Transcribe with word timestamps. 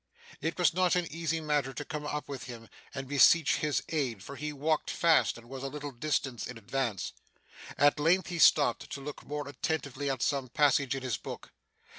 It 0.41 0.57
was 0.57 0.73
not 0.73 0.95
an 0.95 1.05
easy 1.13 1.39
matter 1.41 1.73
to 1.73 1.85
come 1.85 2.07
up 2.07 2.27
with 2.27 2.45
him, 2.45 2.69
and 2.95 3.07
beseech 3.07 3.57
his 3.57 3.83
aid, 3.89 4.23
for 4.23 4.35
he 4.35 4.51
walked 4.51 4.89
fast, 4.89 5.37
and 5.37 5.47
was 5.47 5.61
a 5.61 5.67
little 5.67 5.91
distance 5.91 6.47
in 6.47 6.57
advance. 6.57 7.13
At 7.77 7.99
length, 7.99 8.29
he 8.29 8.39
stopped, 8.39 8.89
to 8.89 8.99
look 8.99 9.23
more 9.23 9.47
attentively 9.47 10.09
at 10.09 10.23
some 10.23 10.49
passage 10.49 10.95
in 10.95 11.03
his 11.03 11.17
book. 11.17 11.51